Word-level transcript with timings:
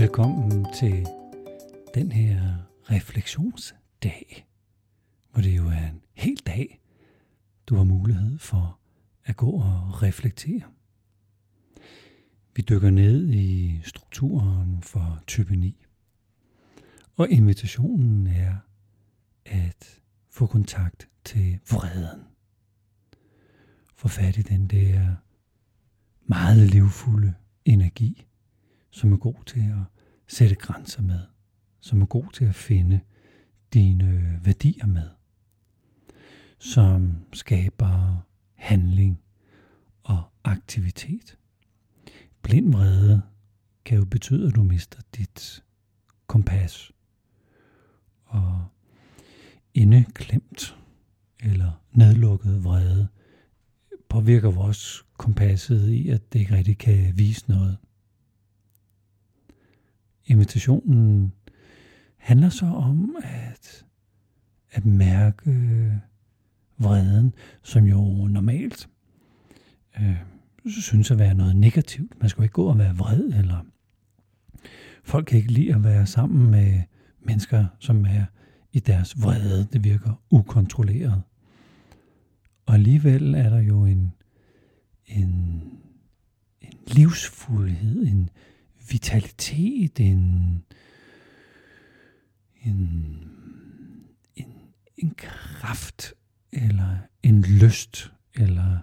Velkommen 0.00 0.66
til 0.74 1.06
den 1.94 2.12
her 2.12 2.54
refleksionsdag, 2.90 4.46
hvor 5.32 5.42
det 5.42 5.56
jo 5.56 5.68
er 5.68 5.88
en 5.88 6.02
hel 6.12 6.36
dag, 6.36 6.80
du 7.66 7.76
har 7.76 7.84
mulighed 7.84 8.38
for 8.38 8.78
at 9.24 9.36
gå 9.36 9.50
og 9.50 10.02
reflektere. 10.02 10.62
Vi 12.54 12.62
dykker 12.62 12.90
ned 12.90 13.28
i 13.28 13.80
strukturen 13.84 14.82
for 14.82 15.22
type 15.26 15.56
9. 15.56 15.86
Og 17.16 17.30
invitationen 17.30 18.26
er 18.26 18.54
at 19.44 20.00
få 20.30 20.46
kontakt 20.46 21.08
til 21.24 21.58
vreden. 21.70 22.20
Få 23.94 24.08
fat 24.08 24.38
i 24.38 24.42
den 24.42 24.66
der 24.66 25.14
meget 26.26 26.70
livfulde 26.70 27.34
energi, 27.64 28.26
som 28.90 29.12
er 29.12 29.16
god 29.16 29.44
til 29.46 29.60
at 29.60 30.02
sætte 30.28 30.54
grænser 30.54 31.02
med, 31.02 31.20
som 31.80 32.02
er 32.02 32.06
god 32.06 32.32
til 32.32 32.44
at 32.44 32.54
finde 32.54 33.00
dine 33.74 34.04
øh, 34.04 34.46
værdier 34.46 34.86
med, 34.86 35.08
som 36.58 37.16
skaber 37.32 38.26
handling 38.54 39.20
og 40.02 40.22
aktivitet. 40.44 41.38
Blind 42.42 42.72
vrede 42.72 43.22
kan 43.84 43.98
jo 43.98 44.04
betyde, 44.04 44.48
at 44.48 44.54
du 44.54 44.62
mister 44.62 45.00
dit 45.16 45.64
kompas. 46.26 46.92
Og 48.24 48.66
indeklemt 49.74 50.76
eller 51.40 51.82
nedlukket 51.92 52.64
vrede 52.64 53.08
påvirker 54.08 54.50
vores 54.50 55.04
kompasset 55.18 55.88
i, 55.88 56.08
at 56.08 56.32
det 56.32 56.38
ikke 56.38 56.56
rigtig 56.56 56.78
kan 56.78 57.12
vise 57.18 57.44
noget. 57.48 57.76
Invitationen 60.26 61.32
handler 62.16 62.48
så 62.48 62.66
om 62.66 63.16
at, 63.22 63.86
at 64.70 64.86
mærke 64.86 65.50
vreden, 66.78 67.34
som 67.62 67.84
jo 67.84 68.26
normalt 68.26 68.88
øh, 70.00 70.16
synes 70.66 71.10
at 71.10 71.18
være 71.18 71.34
noget 71.34 71.56
negativt. 71.56 72.20
Man 72.20 72.28
skal 72.28 72.40
jo 72.40 72.42
ikke 72.42 72.52
gå 72.52 72.64
og 72.64 72.78
være 72.78 72.96
vred, 72.96 73.24
eller 73.24 73.66
folk 75.04 75.26
kan 75.26 75.38
ikke 75.38 75.52
lide 75.52 75.74
at 75.74 75.84
være 75.84 76.06
sammen 76.06 76.50
med 76.50 76.82
mennesker, 77.20 77.66
som 77.78 78.04
er 78.04 78.24
i 78.72 78.80
deres 78.80 79.22
vrede. 79.22 79.68
Det 79.72 79.84
virker 79.84 80.22
ukontrolleret. 80.30 81.22
Og 82.66 82.74
alligevel 82.74 83.34
er 83.34 83.48
der 83.48 83.60
jo 83.60 83.84
en, 83.84 84.12
en, 85.06 85.28
en 86.60 86.72
livsfuldhed, 86.86 88.06
en 88.06 88.30
vitalitet, 88.90 90.00
en, 90.00 90.62
en, 92.62 92.78
en, 94.36 94.52
en 94.96 95.14
kraft, 95.16 96.14
eller 96.52 96.98
en 97.22 97.42
lyst, 97.42 98.12
eller 98.34 98.78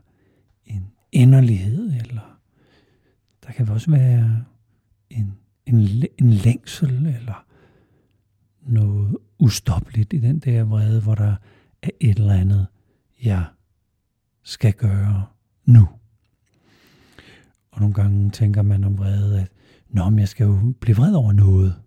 en 0.65 0.91
inderlighed, 1.11 1.93
eller 1.93 2.39
der 3.45 3.51
kan 3.51 3.69
også 3.69 3.91
være 3.91 4.45
en, 5.09 5.37
en, 5.65 6.03
en 6.17 6.33
længsel, 6.33 7.05
eller 7.05 7.45
noget 8.61 9.17
ustoppeligt 9.39 10.13
i 10.13 10.17
den 10.17 10.39
der 10.39 10.63
vrede, 10.63 11.01
hvor 11.01 11.15
der 11.15 11.35
er 11.81 11.89
et 11.99 12.19
eller 12.19 12.33
andet, 12.33 12.67
jeg 13.23 13.45
skal 14.43 14.73
gøre 14.73 15.25
nu. 15.65 15.87
Og 17.71 17.79
nogle 17.79 17.93
gange 17.93 18.31
tænker 18.31 18.61
man 18.61 18.83
om 18.83 18.97
vrede, 18.97 19.41
at 19.41 19.51
Nå, 19.89 20.09
men 20.09 20.19
jeg 20.19 20.27
skal 20.27 20.45
jo 20.45 20.73
blive 20.81 20.97
vred 20.97 21.13
over 21.13 21.31
noget. 21.31 21.81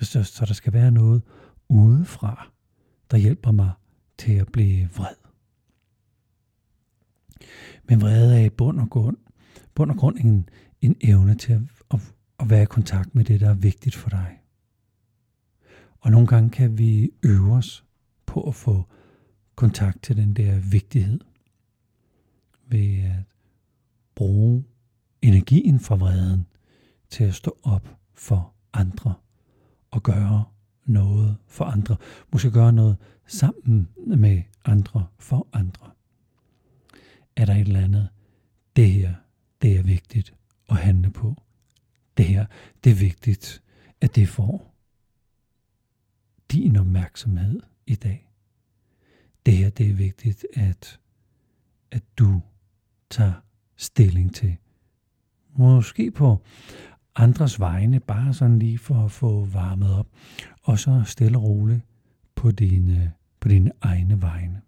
Så, 0.00 0.24
så 0.24 0.44
der 0.44 0.54
skal 0.54 0.72
være 0.72 0.90
noget 0.90 1.22
udefra, 1.68 2.50
der 3.10 3.16
hjælper 3.16 3.50
mig 3.50 3.70
til 4.18 4.32
at 4.32 4.48
blive 4.52 4.88
vred. 4.96 5.14
Men 7.84 8.00
vrede 8.00 8.40
er 8.40 8.44
i 8.44 8.50
bund 8.50 8.80
og 8.80 8.90
grund, 8.90 9.16
bund 9.74 9.90
og 9.90 9.96
grund 9.96 10.18
en, 10.18 10.48
en 10.80 10.96
evne 11.00 11.34
til 11.34 11.52
at, 11.52 11.60
at, 11.90 12.14
at 12.38 12.50
være 12.50 12.62
i 12.62 12.66
kontakt 12.66 13.14
med 13.14 13.24
det, 13.24 13.40
der 13.40 13.50
er 13.50 13.54
vigtigt 13.54 13.94
for 13.94 14.10
dig. 14.10 14.40
Og 16.00 16.10
nogle 16.10 16.26
gange 16.26 16.50
kan 16.50 16.78
vi 16.78 17.10
øve 17.22 17.52
os 17.52 17.84
på 18.26 18.42
at 18.42 18.54
få 18.54 18.84
kontakt 19.54 20.02
til 20.02 20.16
den 20.16 20.34
der 20.34 20.60
vigtighed 20.70 21.20
ved 22.68 23.02
at 23.02 23.24
bruge 24.14 24.64
energien 25.22 25.80
fra 25.80 25.96
vreden 25.96 26.46
til 27.10 27.24
at 27.24 27.34
stå 27.34 27.58
op 27.62 27.96
for 28.14 28.54
andre 28.72 29.14
og 29.90 30.02
gøre 30.02 30.44
noget 30.84 31.36
for 31.46 31.64
andre. 31.64 31.96
Måske 32.32 32.50
gøre 32.50 32.72
noget 32.72 32.96
sammen 33.26 33.88
med 33.96 34.42
andre 34.64 35.06
for 35.18 35.48
andre. 35.52 35.90
Er 37.36 37.44
der 37.44 37.54
et 37.54 37.60
eller 37.60 37.80
andet? 37.80 38.08
Det 38.76 38.90
her, 38.90 39.14
det 39.62 39.76
er 39.76 39.82
vigtigt 39.82 40.34
at 40.68 40.76
handle 40.76 41.10
på. 41.10 41.42
Det 42.16 42.24
her, 42.24 42.46
det 42.84 42.92
er 42.92 42.96
vigtigt, 42.96 43.62
at 44.00 44.16
det 44.16 44.28
får 44.28 44.74
din 46.52 46.76
opmærksomhed 46.76 47.60
i 47.86 47.94
dag. 47.94 48.30
Det 49.46 49.56
her, 49.56 49.70
det 49.70 49.90
er 49.90 49.94
vigtigt, 49.94 50.46
at, 50.54 51.00
at 51.90 52.02
du 52.18 52.40
tager 53.10 53.32
stilling 53.76 54.34
til. 54.34 54.56
Måske 55.56 56.10
på 56.10 56.42
andres 57.18 57.60
vegne, 57.60 58.00
bare 58.00 58.34
sådan 58.34 58.58
lige 58.58 58.78
for 58.78 59.04
at 59.04 59.10
få 59.10 59.44
varmet 59.44 59.94
op, 59.94 60.06
og 60.62 60.78
så 60.78 61.02
stille 61.06 61.38
og 61.38 61.44
roligt 61.44 61.80
på 62.34 62.50
dine, 62.50 63.12
på 63.40 63.48
dine 63.48 63.70
egne 63.80 64.22
vegne. 64.22 64.60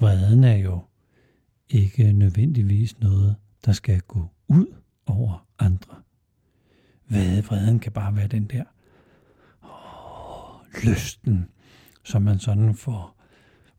Vreden 0.00 0.44
er 0.44 0.56
jo 0.56 0.80
ikke 1.68 2.12
nødvendigvis 2.12 3.00
noget, 3.00 3.36
der 3.64 3.72
skal 3.72 4.00
gå 4.00 4.28
ud 4.48 4.66
over 5.06 5.46
andre. 5.58 5.96
Vreden 7.08 7.78
kan 7.78 7.92
bare 7.92 8.16
være 8.16 8.26
den 8.26 8.44
der 8.44 8.64
åh, 9.64 10.84
lysten, 10.84 11.48
som 12.04 12.22
man 12.22 12.38
sådan 12.38 12.74
får 12.74 13.16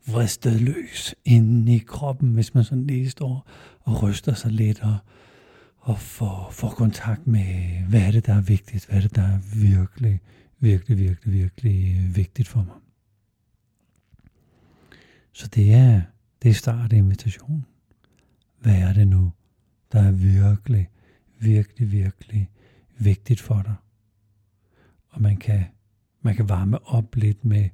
vristet 0.08 0.62
løs 0.62 1.16
inde 1.26 1.76
i 1.76 1.78
kroppen, 1.78 2.34
hvis 2.34 2.54
man 2.54 2.64
sådan 2.64 2.88
lige 2.88 3.10
står 3.10 3.48
og 3.82 4.04
ryster 4.04 4.34
sig 4.34 4.52
lidt 4.52 4.84
og, 4.84 4.98
og 5.84 6.00
får, 6.00 6.50
får 6.52 6.70
kontakt 6.70 7.28
med, 7.28 7.84
hvad 7.90 8.02
er 8.02 8.12
det, 8.12 8.26
der 8.26 8.34
er 8.34 8.42
vigtigt, 8.42 8.86
hvad 8.86 8.98
er 8.98 9.02
det, 9.02 9.16
der 9.16 9.22
er 9.22 9.40
virkelig, 9.56 10.22
virkelig, 10.60 10.98
virkelig, 10.98 11.34
virkelig 11.34 12.16
vigtigt 12.16 12.48
for 12.48 12.64
mig. 12.64 12.76
Så 15.32 15.48
det 15.48 15.74
er, 15.74 16.02
det 16.44 16.50
er 16.50 16.54
start 16.54 16.94
af 16.94 16.98
invitationen. 16.98 17.66
Hvad 18.60 18.76
er 18.76 18.94
det 18.94 19.08
nu, 19.08 19.32
der 19.92 20.02
er 20.02 20.12
virkelig, 20.12 20.90
virkelig, 21.40 21.92
virkelig 21.92 22.50
vigtigt 22.98 23.42
for 23.42 23.62
dig? 23.62 23.76
Og 25.10 25.22
man 25.22 25.38
kan, 25.38 25.66
man 26.22 26.36
kan 26.36 26.50
varme 26.50 26.88
op 26.88 27.16
lidt 27.16 27.46
med, 27.46 27.70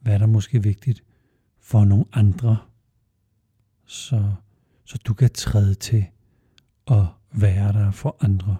hvad 0.00 0.18
der 0.18 0.26
måske 0.26 0.56
er 0.56 0.62
vigtigt 0.62 1.04
for 1.60 1.84
nogle 1.84 2.04
andre, 2.12 2.58
så, 3.84 4.32
så 4.84 4.98
du 5.04 5.14
kan 5.14 5.30
træde 5.30 5.74
til 5.74 6.06
og 6.86 7.17
være 7.32 7.72
der 7.72 7.90
for 7.90 8.16
andre. 8.20 8.56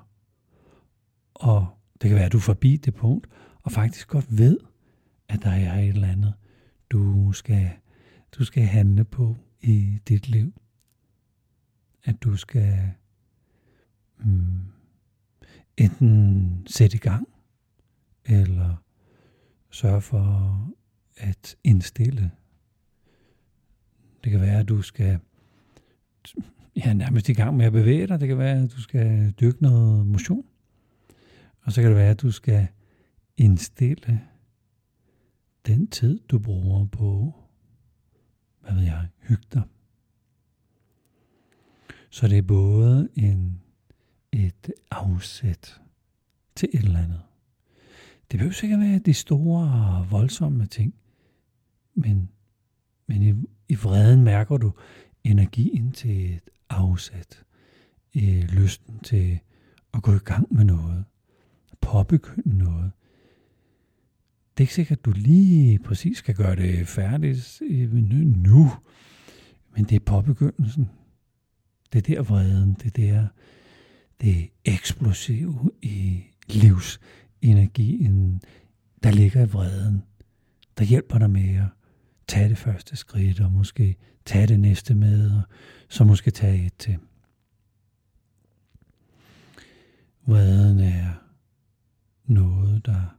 Og 1.35 1.67
det 2.03 2.09
kan 2.09 2.17
være, 2.17 2.27
at 2.27 2.33
du 2.33 2.37
er 2.37 2.43
forbi 2.43 2.77
det 2.77 2.95
punkt, 2.95 3.27
og 3.63 3.73
faktisk 3.73 4.09
godt 4.09 4.39
ved, 4.39 4.59
at 5.29 5.43
der 5.43 5.51
er 5.51 5.79
et 5.79 5.89
eller 5.89 6.09
andet, 6.09 6.35
du 6.91 7.33
skal, 7.33 7.71
du 8.33 8.45
skal 8.45 8.63
handle 8.63 9.05
på 9.05 9.37
i 9.61 9.99
dit 10.09 10.29
liv. 10.29 10.53
At 12.05 12.23
du 12.23 12.37
skal 12.37 12.93
mm, 14.19 14.65
enten 15.77 16.67
sætte 16.67 16.97
i 16.97 17.01
gang, 17.01 17.29
eller 18.25 18.77
sørge 19.71 20.01
for 20.01 20.71
at 21.17 21.57
indstille 21.65 22.31
det 24.25 24.33
kan 24.33 24.41
være, 24.41 24.61
at 24.61 24.69
du 24.69 24.83
skal 24.83 25.19
ja, 26.79 26.93
nærmest 26.93 27.29
i 27.29 27.33
gang 27.33 27.57
med 27.57 27.67
at 27.67 27.73
bevæge 27.73 28.07
dig. 28.07 28.21
Det 28.21 28.29
kan 28.29 28.39
være, 28.39 28.63
at 28.63 28.73
du 28.73 28.81
skal 28.81 29.31
dyrke 29.31 29.63
noget 29.63 30.07
motion. 30.07 30.45
Og 31.61 31.73
så 31.73 31.81
kan 31.81 31.91
det 31.91 31.97
være, 31.99 32.11
at 32.11 32.23
du 32.23 32.31
skal 32.31 32.67
indstille 33.37 34.21
den 35.67 35.87
tid, 35.87 36.21
du 36.29 36.39
bruger 36.39 36.87
på, 36.87 37.35
hvad 38.61 38.75
ved 38.75 38.83
jeg, 38.83 39.09
hygge 39.21 39.47
dig. 39.53 39.63
Så 42.11 42.29
det 42.29 42.39
er 42.39 42.43
både 42.43 43.09
en, 43.15 43.61
et 44.33 44.73
afsæt 44.91 45.81
til 46.57 46.69
et 46.73 46.85
eller 46.85 46.99
andet. 46.99 47.21
Det 48.31 48.39
behøver 48.39 48.53
sikkert 48.53 48.81
være 48.81 48.99
de 48.99 49.15
store, 49.15 50.07
voldsomme 50.11 50.67
ting, 50.67 50.95
men, 51.95 52.31
men 53.07 53.23
i, 53.23 53.35
i 53.69 53.75
vreden 53.75 54.25
mærker 54.25 54.57
du 54.57 54.73
energien 55.25 55.93
til 55.93 56.35
et 56.35 56.51
afsæt, 56.71 57.43
i 58.13 58.37
øh, 58.37 58.43
lysten 58.43 58.99
til 58.99 59.39
at 59.95 60.03
gå 60.03 60.15
i 60.15 60.19
gang 60.19 60.55
med 60.55 60.65
noget, 60.65 61.05
påbegynde 61.81 62.59
noget. 62.59 62.93
Det 64.57 64.61
er 64.61 64.65
ikke 64.65 64.75
sikkert, 64.75 64.99
at 64.99 65.05
du 65.05 65.11
lige 65.11 65.79
præcis 65.79 66.19
skal 66.19 66.35
gøre 66.35 66.57
det 66.57 66.89
færdigt 66.89 67.63
nu, 68.37 68.71
men 69.77 69.85
det 69.85 69.97
er 69.97 70.01
påbegyndelsen. 70.01 70.91
Det 71.93 71.99
er 71.99 72.15
der 72.15 72.23
vreden, 72.23 72.75
det 72.75 72.87
er 72.87 72.91
der 72.91 73.27
det 74.21 74.51
eksplosive 74.65 75.71
i 75.83 76.23
livsenergien, 76.49 78.43
der 79.03 79.11
ligger 79.11 79.43
i 79.43 79.49
vreden, 79.49 80.03
der 80.79 80.85
hjælper 80.85 81.19
dig 81.19 81.31
med 81.31 81.57
at 81.57 81.67
tage 82.29 82.49
det 82.49 82.59
første 82.59 82.97
skridt, 82.97 83.41
og 83.41 83.53
måske 83.53 83.97
tage 84.25 84.47
det 84.47 84.61
næste 84.61 84.95
med, 84.95 85.31
og 85.31 85.43
så 85.89 86.05
måske 86.05 86.31
tage 86.31 86.67
et 86.67 86.73
til. 86.79 86.99
Vreden 90.27 90.81
er 90.81 91.11
noget, 92.27 92.87
der 92.87 93.19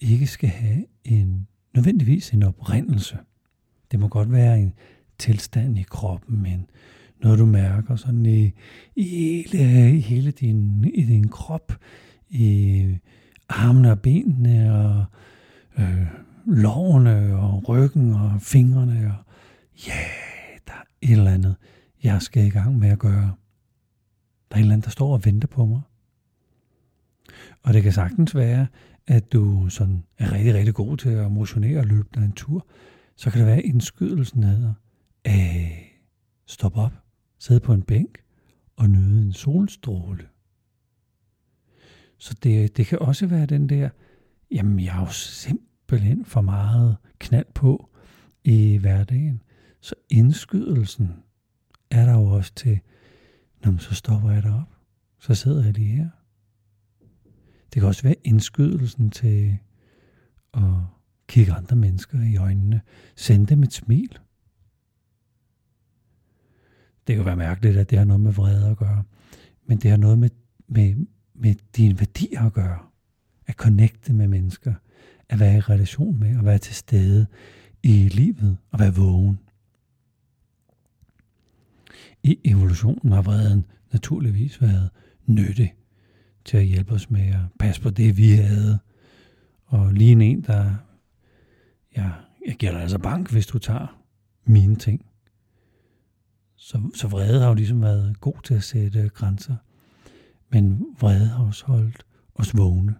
ikke 0.00 0.26
skal 0.26 0.48
have 0.48 0.84
en 1.04 1.48
nødvendigvis 1.74 2.30
en 2.30 2.42
oprindelse. 2.42 3.18
Det 3.90 4.00
må 4.00 4.08
godt 4.08 4.32
være 4.32 4.60
en 4.60 4.72
tilstand 5.18 5.78
i 5.78 5.82
kroppen, 5.82 6.42
men 6.42 6.70
noget 7.22 7.38
du 7.38 7.46
mærker 7.46 7.96
sådan 7.96 8.26
i, 8.26 8.52
i, 8.94 9.04
hele, 9.04 9.96
i 9.96 10.00
hele 10.00 10.30
din, 10.30 10.84
i 10.94 11.02
din 11.02 11.28
krop, 11.28 11.72
i 12.28 12.98
armene 13.48 13.90
og 13.90 14.00
benene 14.00 14.74
og 14.74 15.04
øh, 15.78 16.06
lårene 16.46 17.36
og 17.36 17.68
ryggen 17.68 18.14
og 18.14 18.42
fingrene 18.42 18.92
og 18.92 19.32
ja, 19.86 19.92
yeah, 19.92 20.58
der 20.66 20.72
er 20.72 20.84
et 21.02 21.10
eller 21.10 21.30
andet, 21.30 21.56
jeg 22.02 22.22
skal 22.22 22.46
i 22.46 22.50
gang 22.50 22.78
med 22.78 22.88
at 22.88 22.98
gøre. 22.98 23.34
Der 24.50 24.56
er 24.56 24.56
et 24.56 24.60
eller 24.60 24.72
andet, 24.72 24.84
der 24.84 24.90
står 24.90 25.12
og 25.12 25.24
venter 25.24 25.48
på 25.48 25.64
mig. 25.64 25.80
Og 27.62 27.74
det 27.74 27.82
kan 27.82 27.92
sagtens 27.92 28.34
være, 28.34 28.66
at 29.06 29.32
du 29.32 29.68
sådan 29.68 30.04
er 30.18 30.32
rigtig, 30.32 30.54
rigtig 30.54 30.74
god 30.74 30.96
til 30.96 31.08
at 31.08 31.32
motionere 31.32 31.78
og 31.78 31.86
løbe 31.86 32.08
dig 32.14 32.24
en 32.24 32.32
tur. 32.32 32.66
Så 33.16 33.30
kan 33.30 33.38
det 33.38 33.46
være, 33.46 33.56
at 33.56 33.64
indskydelsen 33.64 34.42
hedder, 34.42 34.74
af 35.24 35.82
stop 36.46 36.76
op, 36.76 36.92
sidde 37.38 37.60
på 37.60 37.72
en 37.72 37.82
bænk 37.82 38.18
og 38.76 38.90
nyde 38.90 39.22
en 39.22 39.32
solstråle. 39.32 40.26
Så 42.18 42.34
det, 42.42 42.76
det 42.76 42.86
kan 42.86 42.98
også 42.98 43.26
være 43.26 43.46
den 43.46 43.68
der, 43.68 43.88
jamen 44.50 44.80
jeg 44.80 44.92
har 44.92 45.00
jo 45.00 45.12
simpelthen 45.12 45.66
for 46.24 46.40
meget 46.40 46.96
knald 47.18 47.46
på 47.54 47.90
i 48.44 48.76
hverdagen. 48.76 49.42
Så 49.80 49.94
indskydelsen 50.10 51.14
er 51.90 52.06
der 52.06 52.12
jo 52.12 52.24
også 52.24 52.52
til, 52.54 52.80
når 53.64 53.76
så 53.78 53.94
stopper 53.94 54.30
jeg 54.30 54.42
derop. 54.42 54.68
Så 55.18 55.34
sidder 55.34 55.64
jeg 55.64 55.72
lige 55.72 55.96
her. 55.96 56.08
Det 57.74 57.80
kan 57.80 57.84
også 57.84 58.02
være 58.02 58.14
indskydelsen 58.24 59.10
til 59.10 59.58
at 60.54 60.62
kigge 61.28 61.52
andre 61.52 61.76
mennesker 61.76 62.22
i 62.22 62.36
øjnene. 62.36 62.80
Sende 63.16 63.46
dem 63.46 63.62
et 63.62 63.72
smil. 63.72 64.18
Det 67.06 67.16
kan 67.16 67.24
være 67.24 67.36
mærkeligt, 67.36 67.76
at 67.76 67.90
det 67.90 67.98
har 67.98 68.04
noget 68.04 68.20
med 68.20 68.32
vrede 68.32 68.70
at 68.70 68.76
gøre. 68.76 69.04
Men 69.66 69.78
det 69.78 69.90
har 69.90 69.98
noget 69.98 70.18
med, 70.18 70.30
med, 70.68 71.06
med 71.34 71.54
dine 71.76 72.00
værdier 72.00 72.42
at 72.42 72.52
gøre. 72.52 72.78
At 73.46 73.54
connecte 73.54 74.12
med 74.12 74.28
mennesker. 74.28 74.74
At 75.28 75.40
være 75.40 75.56
i 75.56 75.60
relation 75.60 76.20
med. 76.20 76.38
At 76.38 76.44
være 76.44 76.58
til 76.58 76.74
stede 76.74 77.26
i 77.82 78.08
livet. 78.08 78.56
og 78.70 78.80
være 78.80 78.94
vågen. 78.94 79.38
I 82.22 82.38
evolutionen 82.44 83.12
har 83.12 83.22
vreden 83.22 83.66
naturligvis 83.92 84.62
været 84.62 84.90
nyttig 85.26 85.74
til 86.44 86.56
at 86.56 86.64
hjælpe 86.64 86.94
os 86.94 87.10
med 87.10 87.28
at 87.28 87.40
passe 87.58 87.82
på 87.82 87.90
det, 87.90 88.16
vi 88.16 88.30
havde. 88.30 88.78
Og 89.64 89.92
lige 89.92 90.24
en, 90.24 90.42
der, 90.42 90.74
ja, 91.96 92.10
jeg 92.46 92.56
giver 92.56 92.72
dig 92.72 92.80
altså 92.80 92.98
bank, 92.98 93.30
hvis 93.30 93.46
du 93.46 93.58
tager 93.58 94.02
mine 94.44 94.76
ting. 94.76 95.06
Så, 96.56 96.90
så 96.94 97.08
vrede 97.08 97.40
har 97.40 97.48
jo 97.48 97.54
ligesom 97.54 97.82
været 97.82 98.20
god 98.20 98.42
til 98.44 98.54
at 98.54 98.62
sætte 98.62 99.08
grænser. 99.08 99.56
Men 100.48 100.86
vrede 101.00 101.26
har 101.26 101.44
også 101.44 101.64
holdt 101.66 102.06
os 102.34 102.56
vågne 102.56 102.94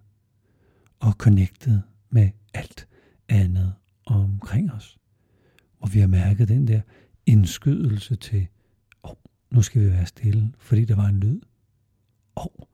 og 1.00 1.12
connected 1.12 1.81
med 2.16 2.30
alt 2.54 2.88
andet 3.28 3.74
omkring 4.06 4.72
os. 4.72 4.98
Og 5.80 5.94
vi 5.94 6.00
har 6.00 6.06
mærket 6.06 6.48
den 6.48 6.68
der 6.68 6.80
indskydelse 7.26 8.16
til, 8.16 8.46
åh, 9.04 9.10
oh, 9.10 9.16
nu 9.50 9.62
skal 9.62 9.82
vi 9.82 9.90
være 9.90 10.06
stille, 10.06 10.52
fordi 10.58 10.84
der 10.84 10.96
var 10.96 11.06
en 11.06 11.20
lyd. 11.20 11.40
Åh, 12.36 12.44
oh, 12.44 12.66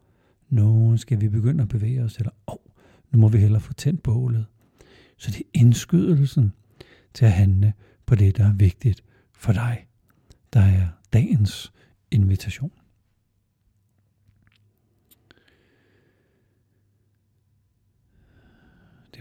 nu 0.48 0.96
skal 0.96 1.20
vi 1.20 1.28
begynde 1.28 1.62
at 1.62 1.68
bevæge 1.68 2.02
os, 2.02 2.16
eller 2.16 2.30
åh, 2.46 2.54
oh, 2.54 2.72
nu 3.10 3.18
må 3.18 3.28
vi 3.28 3.38
hellere 3.38 3.60
få 3.60 3.72
tændt 3.72 4.02
bålet. 4.02 4.46
Så 5.16 5.30
det 5.30 5.38
er 5.38 5.60
indskydelsen 5.60 6.52
til 7.14 7.24
at 7.24 7.32
handle 7.32 7.72
på 8.06 8.14
det, 8.14 8.36
der 8.36 8.46
er 8.46 8.52
vigtigt 8.52 9.04
for 9.32 9.52
dig 9.52 9.86
der 10.52 10.60
er 10.60 10.88
dagens 11.12 11.72
invitation. 12.10 12.72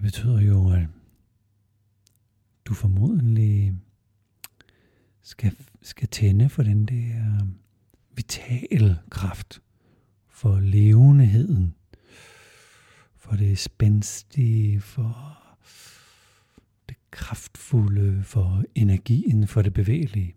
Det 0.02 0.06
betyder 0.06 0.42
jo, 0.42 0.70
at 0.70 0.88
du 2.66 2.74
formodentlig 2.74 3.74
skal, 5.22 5.56
skal 5.82 6.08
tænde 6.08 6.50
for 6.50 6.64
den 6.64 6.86
der 6.86 7.48
vital 8.16 9.00
kraft, 9.10 9.62
for 10.30 10.60
levendeheden, 10.60 11.76
for 13.16 13.36
det 13.36 13.58
spændstige, 13.60 14.82
for 14.82 15.38
det 16.90 16.98
kraftfulde, 17.12 18.24
for 18.24 18.64
energien, 18.76 19.48
for 19.48 19.62
det 19.62 19.74
bevægelige. 19.74 20.36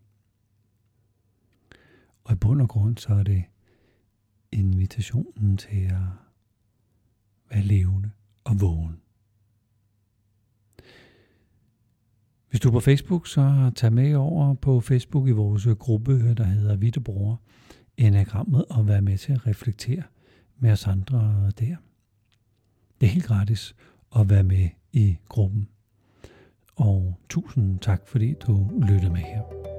Og 2.24 2.32
i 2.32 2.36
bund 2.36 2.62
og 2.62 2.68
grund 2.68 2.98
så 2.98 3.14
er 3.14 3.22
det 3.22 3.44
invitationen 4.52 5.56
til 5.56 5.80
at 5.80 6.00
være 7.50 7.62
levende 7.62 8.10
og 8.44 8.60
vågen. 8.60 9.03
Hvis 12.54 12.60
du 12.60 12.68
er 12.68 12.72
på 12.72 12.80
Facebook, 12.80 13.26
så 13.26 13.70
tag 13.76 13.92
med 13.92 14.14
over 14.14 14.54
på 14.54 14.80
Facebook 14.80 15.28
i 15.28 15.30
vores 15.30 15.66
gruppe, 15.78 16.34
der 16.34 16.44
hedder 16.44 16.76
Vittebror 16.76 17.40
Enagrammet, 17.96 18.64
og 18.70 18.88
vær 18.88 19.00
med 19.00 19.18
til 19.18 19.32
at 19.32 19.46
reflektere 19.46 20.02
med 20.58 20.72
os 20.72 20.86
andre 20.86 21.50
der. 21.58 21.76
Det 23.00 23.06
er 23.06 23.10
helt 23.10 23.24
gratis 23.24 23.74
at 24.16 24.30
være 24.30 24.42
med 24.42 24.68
i 24.92 25.16
gruppen. 25.28 25.68
Og 26.76 27.14
tusind 27.28 27.78
tak, 27.78 28.02
fordi 28.06 28.34
du 28.46 28.70
lyttede 28.88 29.10
med 29.10 29.20
her. 29.20 29.73